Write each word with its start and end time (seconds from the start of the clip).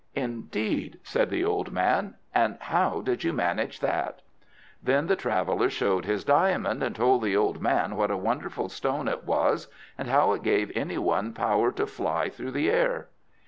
"Indeed!" 0.15 0.99
said 1.03 1.29
the 1.29 1.45
old 1.45 1.71
man. 1.71 2.15
"And 2.33 2.57
how 2.59 3.01
did 3.01 3.23
you 3.23 3.31
manage 3.33 3.81
that?" 3.81 4.23
Then 4.81 5.05
the 5.05 5.15
traveller 5.15 5.69
showed 5.69 6.05
his 6.05 6.23
diamond, 6.23 6.81
and 6.81 6.95
told 6.95 7.21
the 7.21 7.37
old 7.37 7.61
man 7.61 7.95
what 7.95 8.09
a 8.09 8.17
wonderful 8.17 8.67
stone 8.67 9.07
it 9.07 9.25
was, 9.25 9.67
and 9.99 10.07
how 10.07 10.33
it 10.33 10.41
gave 10.41 10.71
any 10.73 10.97
one 10.97 11.35
power 11.35 11.71
to 11.73 11.85
fly 11.85 12.29
through 12.29 12.53
the 12.53 12.67
air. 12.71 13.09